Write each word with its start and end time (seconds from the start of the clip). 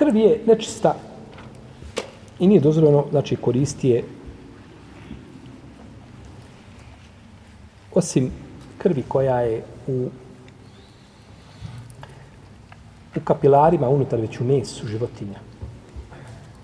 krv 0.00 0.16
je 0.16 0.40
nečista 0.46 0.94
i 2.38 2.46
nije 2.46 2.60
dozvoljeno, 2.60 3.04
znači, 3.10 3.36
koristi 3.36 3.88
je 3.88 4.04
osim 7.94 8.30
krvi 8.78 9.02
koja 9.08 9.40
je 9.40 9.62
u 9.86 10.08
u 13.16 13.20
kapilarima 13.24 13.88
unutar 13.88 14.20
već 14.20 14.40
u 14.40 14.44
mesu 14.44 14.86
životinja. 14.86 15.38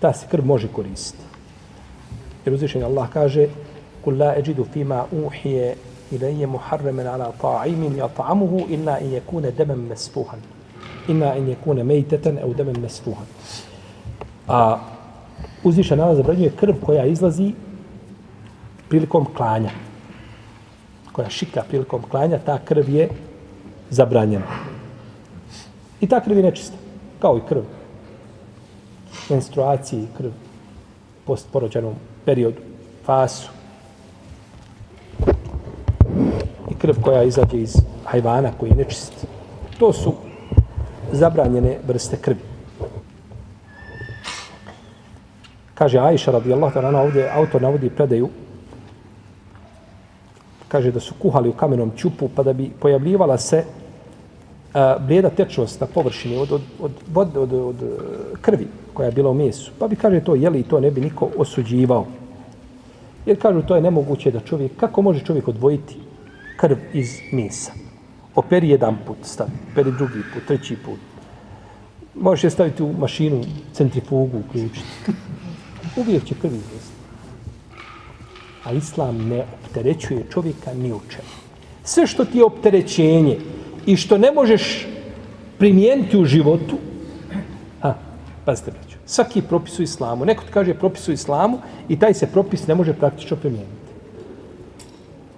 Ta 0.00 0.12
se 0.12 0.26
krv 0.30 0.44
može 0.44 0.68
koristiti. 0.68 1.24
Jer 2.44 2.54
uzvišenje 2.54 2.84
Allah 2.84 3.08
kaže 3.10 3.48
Kul 4.04 4.18
la 4.18 4.34
eđidu 4.38 4.64
fima 4.72 5.04
uhije 5.12 5.76
ilaije 6.10 6.46
muharremen 6.46 7.06
ala 7.06 7.32
ta'imin 7.42 7.96
ja 7.96 8.08
ta'amuhu 8.08 8.64
inna 8.68 8.98
in 8.98 9.12
jekune 9.12 9.50
demem 9.50 9.90
ima 11.08 11.34
en 11.36 11.48
jekune 11.48 11.84
mejteten 11.84 12.38
au 12.42 12.54
demem 12.54 12.80
mesfuhan. 12.80 13.26
A 14.48 14.78
uzvišenje 15.64 16.02
Allah 16.02 16.16
zabranjuje 16.16 16.52
krv 16.60 16.74
koja 16.86 17.04
izlazi 17.04 17.52
prilikom 18.88 19.26
klanja. 19.36 19.70
Koja 21.12 21.30
šika 21.30 21.62
prilikom 21.68 22.02
klanja, 22.10 22.38
ta 22.38 22.58
krv 22.64 22.88
je 22.88 23.08
zabranjena. 23.90 24.46
I 26.00 26.06
ta 26.06 26.20
krv 26.20 26.36
je 26.36 26.42
nečista. 26.42 26.76
Kao 27.18 27.38
i 27.38 27.40
krv. 27.48 27.62
Menstruaciji, 29.30 30.06
krv 30.16 30.30
postporođenom 31.24 31.94
periodu, 32.24 32.60
fasu. 33.04 33.50
I 36.70 36.74
krv 36.78 36.94
koja 37.02 37.22
izađe 37.22 37.56
iz 37.56 37.76
hajvana 38.04 38.52
koji 38.60 38.70
je 38.70 38.76
nečist. 38.76 39.26
To 39.78 39.92
su 39.92 40.14
zabranjene 41.12 41.78
vrste 41.86 42.16
krvi. 42.16 42.40
Kaže 45.74 45.98
Aisha 45.98 46.32
radijallahu 46.32 46.74
ta'ala 46.74 47.00
ovdje, 47.00 47.30
autor 47.34 47.62
navodi 47.62 47.90
predaju 47.90 48.28
kaže 50.68 50.92
da 50.92 51.00
su 51.00 51.14
kuhali 51.18 51.48
u 51.48 51.52
kamenom 51.52 51.92
čupu 51.96 52.28
pa 52.28 52.42
da 52.42 52.52
bi 52.52 52.70
pojavljivala 52.80 53.38
se 53.38 53.64
a, 54.74 54.98
blijeda 54.98 55.30
tečnost 55.30 55.80
na 55.80 55.86
površini 55.86 56.36
od, 56.36 56.52
od, 56.52 56.62
od, 56.80 56.92
od, 57.14 57.36
od, 57.36 57.52
od 57.52 57.76
krvi 58.40 58.66
koja 58.94 59.06
je 59.06 59.12
bila 59.12 59.30
u 59.30 59.34
mesu. 59.34 59.72
Pa 59.78 59.88
bi 59.88 59.96
kaže 59.96 60.20
to 60.20 60.34
jeli 60.34 60.60
i 60.60 60.62
to 60.62 60.80
ne 60.80 60.90
bi 60.90 61.00
niko 61.00 61.30
osuđivao. 61.36 62.06
Jer 63.26 63.40
kažu 63.40 63.62
to 63.62 63.76
je 63.76 63.82
nemoguće 63.82 64.30
da 64.30 64.40
čovjek, 64.40 64.72
kako 64.76 65.02
može 65.02 65.24
čovjek 65.24 65.48
odvojiti 65.48 65.96
krv 66.56 66.76
iz 66.92 67.18
mesa? 67.32 67.72
Operi 68.38 68.68
jedan 68.70 68.96
put, 69.06 69.16
stavi, 69.22 69.50
operi 69.72 69.92
drugi 69.92 70.22
put, 70.34 70.46
treći 70.46 70.76
put. 70.76 70.98
Možeš 72.14 72.44
je 72.44 72.50
staviti 72.50 72.82
u 72.82 72.92
mašinu, 72.92 73.40
centrifugu, 73.72 74.38
uključiti. 74.38 75.12
Uvijek 75.96 76.24
će 76.24 76.34
krvi 76.34 76.56
izvesti. 76.56 76.94
A 78.64 78.72
islam 78.72 79.28
ne 79.28 79.44
opterećuje 79.64 80.26
čovjeka 80.30 80.74
ni 80.74 80.92
u 80.92 81.00
čemu. 81.10 81.34
Sve 81.84 82.06
što 82.06 82.24
ti 82.24 82.38
je 82.38 82.44
opterećenje, 82.44 83.38
i 83.86 83.96
što 83.96 84.18
ne 84.18 84.32
možeš 84.32 84.86
primijeniti 85.58 86.18
u 86.18 86.24
životu, 86.24 86.78
a, 87.82 87.94
pazite, 88.44 88.70
braću, 88.70 88.98
svaki 89.06 89.42
propis 89.42 89.78
u 89.78 89.82
islamu, 89.82 90.24
neko 90.24 90.44
ti 90.44 90.52
kaže 90.52 90.74
propis 90.74 91.08
u 91.08 91.12
islamu 91.12 91.58
i 91.88 91.98
taj 91.98 92.14
se 92.14 92.26
propis 92.26 92.66
ne 92.66 92.74
može 92.74 92.92
praktično 92.92 93.36
primijeniti. 93.36 93.92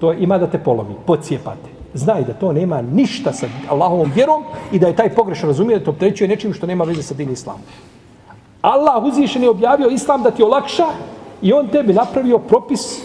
To 0.00 0.12
ima 0.12 0.38
da 0.38 0.50
te 0.50 0.58
polovi, 0.58 0.94
pocijepate. 1.06 1.77
Znaj 1.94 2.24
da 2.24 2.32
to 2.32 2.52
nema 2.52 2.82
ništa 2.82 3.32
sa 3.32 3.46
Allahovom 3.68 4.12
vjerom 4.14 4.44
i 4.72 4.78
da 4.78 4.86
je 4.86 4.96
taj 4.96 5.14
pogrešan 5.14 5.48
razumije 5.48 5.78
da 5.78 5.84
to 5.84 5.90
opterećuje 5.90 6.28
nečim 6.28 6.54
što 6.54 6.66
nema 6.66 6.84
veze 6.84 7.02
sa 7.02 7.14
din 7.14 7.30
islamom. 7.32 7.62
Allah 8.62 9.04
uzvišen 9.04 9.42
je 9.42 9.50
objavio 9.50 9.88
islam 9.88 10.22
da 10.22 10.30
ti 10.30 10.42
olakša 10.42 10.86
i 11.42 11.52
on 11.52 11.68
tebi 11.68 11.92
napravio 11.92 12.38
propis 12.38 13.00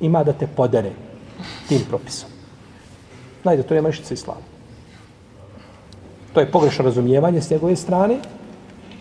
ima 0.00 0.24
da 0.24 0.32
te 0.32 0.46
podere 0.46 0.92
tim 1.68 1.80
propisom. 1.88 2.30
Znaj 3.42 3.56
da 3.56 3.62
to 3.62 3.74
nema 3.74 3.88
ništa 3.88 4.04
sa 4.04 4.14
islamom. 4.14 4.42
To 6.32 6.40
je 6.40 6.50
pogrešno 6.50 6.84
razumijevanje 6.84 7.40
s 7.40 7.50
njegove 7.50 7.76
strane. 7.76 8.16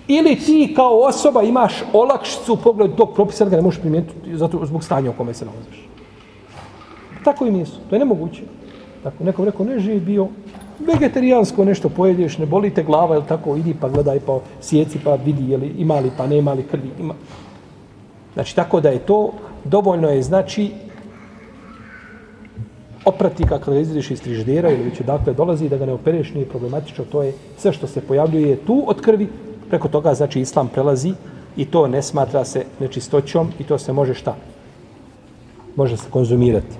Ili 0.07 0.35
ti 0.35 0.73
kao 0.75 0.99
osoba 0.99 1.41
imaš 1.41 1.83
olakšicu 1.93 2.53
u 2.53 2.57
pogledu 2.57 2.95
tog 2.95 3.13
propisa 3.13 3.43
da 3.43 3.49
ga 3.49 3.55
ne 3.55 3.61
možeš 3.61 3.81
primijeniti 3.81 4.37
zato, 4.37 4.65
zbog 4.65 4.83
stanja 4.83 5.09
u 5.09 5.13
kome 5.13 5.33
se 5.33 5.45
nalaziš. 5.45 5.87
Tako 7.25 7.45
i 7.45 7.51
nisu. 7.51 7.79
To 7.89 7.95
je 7.95 7.99
nemoguće. 7.99 8.41
Tako, 9.03 9.23
neko 9.23 9.45
rekao, 9.45 9.65
ne 9.65 9.79
živi 9.79 9.99
bio 9.99 10.27
vegetarijansko 10.79 11.65
nešto 11.65 11.89
pojedeš, 11.89 12.37
ne 12.37 12.45
boli 12.45 12.69
te 12.69 12.83
glava, 12.83 13.15
ili 13.15 13.25
tako, 13.27 13.55
idi 13.55 13.75
pa 13.81 13.89
gledaj, 13.89 14.19
pa 14.19 14.39
sjeci, 14.61 14.99
pa 15.03 15.15
vidi, 15.15 15.51
je 15.51 15.71
ima 15.77 15.99
li, 15.99 16.11
pa 16.17 16.27
nema 16.27 16.53
li 16.53 16.63
krvi. 16.63 16.89
Ima. 16.99 17.13
Znači, 18.33 18.55
tako 18.55 18.81
da 18.81 18.89
je 18.89 18.99
to, 18.99 19.31
dovoljno 19.63 20.09
je, 20.09 20.21
znači, 20.23 20.71
oprati 23.05 23.43
kako 23.43 23.71
da 23.71 23.79
izvidiš 23.79 24.11
iz 24.11 24.21
triždera 24.21 24.69
ili 24.69 24.83
već 24.83 25.01
dakle 25.01 25.33
dolazi 25.33 25.69
da 25.69 25.77
ga 25.77 25.85
ne 25.85 25.93
opereš 25.93 26.33
nije 26.33 26.49
problematično 26.49 27.05
to 27.11 27.23
je 27.23 27.33
sve 27.57 27.73
što 27.73 27.87
se 27.87 28.01
pojavljuje 28.01 28.55
tu 28.55 28.83
od 28.87 29.01
krvi 29.01 29.27
preko 29.69 29.87
toga 29.87 30.13
znači 30.13 30.41
islam 30.41 30.67
prelazi 30.73 31.13
i 31.57 31.65
to 31.65 31.87
ne 31.87 32.01
smatra 32.01 32.45
se 32.45 32.65
nečistoćom 32.79 33.51
i 33.59 33.63
to 33.63 33.77
se 33.77 33.93
može 33.93 34.13
šta 34.13 34.35
može 35.75 35.97
se 35.97 36.09
konzumirati. 36.09 36.75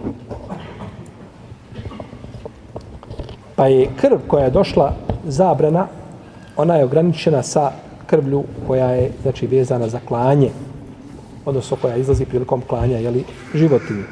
Pa 3.55 3.67
je 3.67 3.89
krv 4.01 4.17
koja 4.27 4.43
je 4.43 4.51
došla 4.51 4.93
zabrana 5.27 5.87
ona 6.57 6.75
je 6.75 6.85
ograničena 6.85 7.43
sa 7.43 7.71
krvlju 8.07 8.43
koja 8.67 8.89
je 8.89 9.11
znači 9.21 9.47
vezana 9.47 9.87
za 9.87 9.99
klanje 10.07 10.49
odnosno 11.45 11.77
koja 11.81 11.95
izlazi 11.95 12.25
prilikom 12.25 12.61
klanja 12.67 12.97
jeli, 12.97 13.23
životinje. 13.53 14.03